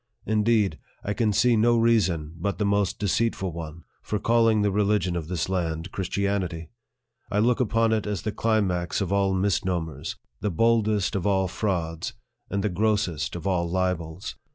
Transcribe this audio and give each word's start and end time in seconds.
Indeed, 0.25 0.79
I 1.03 1.13
can 1.13 1.31
see 1.31 1.55
no 1.55 1.77
reason, 1.77 2.33
but 2.39 2.57
the 2.57 2.65
most 2.65 2.97
deceitful 2.97 3.51
one, 3.51 3.83
for 4.01 4.17
calling 4.17 4.63
the 4.63 4.71
religion 4.71 5.15
of 5.15 5.27
this 5.27 5.47
land 5.47 5.91
Christianity. 5.91 6.69
I 7.29 7.37
look 7.37 7.59
upon 7.59 7.93
it 7.93 8.07
as 8.07 8.23
the 8.23 8.31
cli 8.31 8.61
max 8.61 8.99
of 8.99 9.13
all 9.13 9.35
misnomers, 9.35 10.15
the 10.39 10.49
boldest 10.49 11.15
of 11.15 11.27
all 11.27 11.47
frauds, 11.47 12.13
and 12.49 12.63
the 12.63 12.67
grossest 12.69 13.35
of 13.35 13.45
all 13.45 13.69
libels. 13.69 14.35